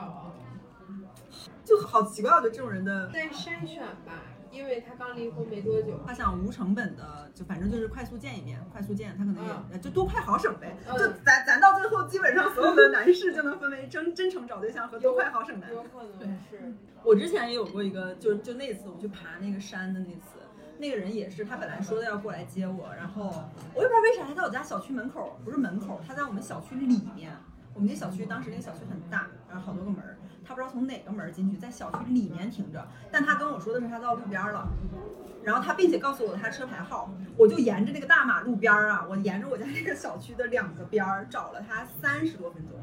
[1.65, 3.09] 就好奇怪，我觉得这种人的。
[3.11, 5.99] 在筛选吧，因为他刚离婚没多久。
[6.05, 10.75] 他想无成本的，就反正就是快速见一面，快速见，他可能也、嗯就多快好省呗。
[10.87, 15.71] 嗯就咱咱到最后，基本上所有的男士就能分为真真诚找对象和多快好省男。
[15.71, 16.73] 有可能是。
[17.03, 20.39] 我之前也有过一个，就就那次我去爬那个山的那次，
[20.77, 23.23] 那个人也是，他本来说的要过来接我，然后
[23.73, 27.31] 我也不知道为啥他在我家小区门口，不是门口，他在我们小区里面。
[27.77, 34.67] 我们那小区当时那个小区很大，然后好多个门儿，他不知道从哪个门进去，在小区里面停着，但他跟我说的是他到路边了，
[35.43, 42.79] 然后他并且告诉我他车牌号，我就沿着那个大马路边儿啊，我沿着我家那个小区的两个边儿找了他三十多分钟。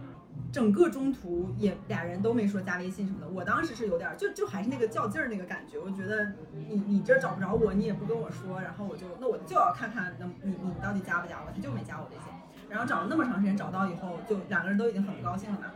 [0.53, 6.30] 整个中途也俩人都没说加微信什么的，我当时是有点就就还是那个较劲儿那个感觉，我觉得
[6.68, 12.32] 你你这找不着我，你也不跟我说，然后我就那我就要看看能你你到底加不加我，他就没加我微信，
[12.75, 15.66] 然后找了那么长时间找到以后，就两个人都已经很不高兴了嘛。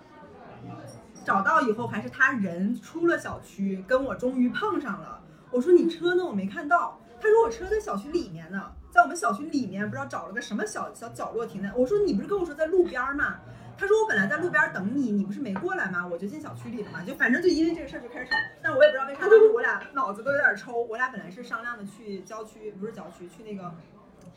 [1.25, 5.23] 找到以后还是他人出了小区，跟我终于碰上了。
[5.53, 6.25] 我说你车呢？
[6.25, 7.01] 我没看到。
[7.21, 11.73] 他说我车在小区里面呢，在我们小区里面不知道找了个什么小小角落停的。
[11.77, 13.37] 我说你不是跟我说在路边吗？
[13.77, 16.05] 他说我本来在路边等你，你不是没过来吗？
[16.05, 18.33] 我就进小区里了嘛，就反正就因为这个事儿就开始吵。
[18.61, 20.83] 但我也不知道为啥，当时我俩脑子都有点抽。
[20.83, 23.73] 我俩本来是商量的去郊区，不是郊区，去那个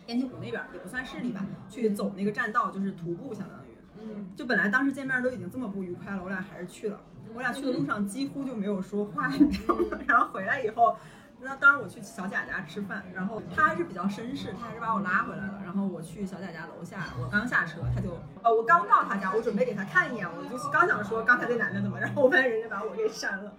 [0.08, 3.78] 烟梯湖那边，也不算市里吧，去走那个栈道，就是徒步，相当于。
[3.99, 6.99] 嗯，就本来当时见面都已经这么不愉快了，我俩还是去了。
[7.34, 9.99] 我俩去的路上几乎就没有说话，你知道吗？
[10.08, 10.97] 然后回来以后，
[11.39, 15.62] 那当时我去小贾家吃饭，然后他还是比较绅士，他还是把我拉回来了。
[15.64, 23.54] 然后我去小贾家楼下，我刚下车，他就呃，我刚到他家，我准备给他看一眼，我就刚想说刚才那男的怎么， 然后我发现人家把我给删了。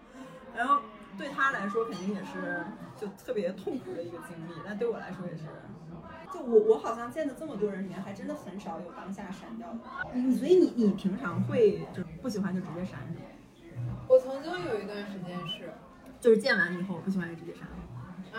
[0.55, 0.81] 然后
[1.17, 2.63] 对他来说肯定也是
[3.01, 5.45] 就特别痛苦的一个经历，但对我来说也是。
[6.33, 9.81] 就我我好像见的这么多人里面，还真的很少有当下删掉的。
[10.15, 13.15] 你所以你你平常会就不喜欢就直接删是
[13.81, 13.99] 吗？
[14.09, 15.73] 我曾经有一段时间是
[16.21, 17.69] 就是见完以后不喜欢就直接删。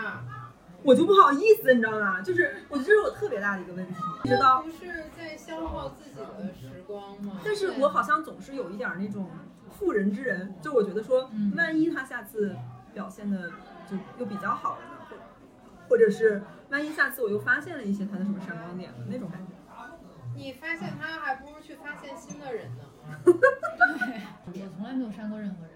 [0.03, 2.21] 啊，我就不好意思，你知道吗？
[2.21, 3.93] 就是我觉得这是我特别大的一个问题。
[4.23, 7.39] 知道不是在消耗自己的时光吗？
[7.45, 9.29] 但是我好像总是有一点那种
[9.69, 12.55] 妇人之仁，就我觉得说，万一他下次
[12.93, 13.51] 表现的
[13.89, 15.15] 就又比较好了呢，或
[15.89, 16.41] 或者是
[16.73, 19.53] 万一下次我又发现了一些他的什么闪光点那种感觉。
[20.35, 22.83] 你发现他，还不如去发现新的人呢。
[24.51, 25.73] 对， 我从来没有删过任何人。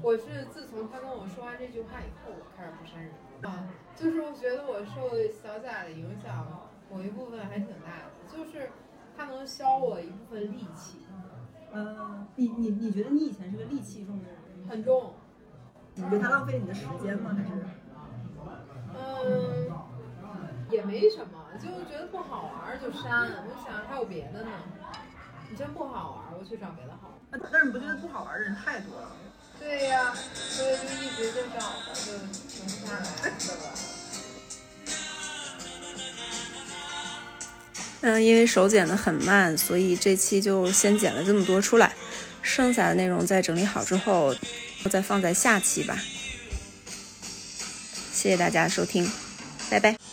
[0.00, 3.12] 我是自从他跟我说完这句话以后，我开始不删人。
[3.42, 8.70] 啊，就是我觉得我受小贾的影响，某一部分还挺大的，就是
[9.16, 11.04] 他能消我一部分戾气。
[11.72, 14.68] 嗯，你你你觉得你以前是个戾气重的人？
[14.68, 15.14] 很重。
[15.96, 17.34] 你觉得他浪费你的时间吗？
[17.36, 17.50] 还是？
[18.98, 19.68] 嗯，
[20.70, 23.22] 也没什么，就觉得不好玩就删。
[23.46, 24.50] 我想还有别的呢，
[25.50, 27.40] 你真不好玩，我去找别的好玩。
[27.50, 29.10] 但是你不觉得不好玩的人太多了？
[29.58, 32.12] 对呀，所以就一直就找吧，就
[32.48, 33.72] 停不下来，对吧？
[38.02, 41.94] 嗯，因为手剪的很慢，所以这期就先剪了这么多出来，
[42.42, 44.34] 剩下的内容再整理好之后，
[44.90, 45.98] 再放在下期吧。
[48.12, 49.10] 谢谢大家收听，
[49.70, 50.05] 拜拜。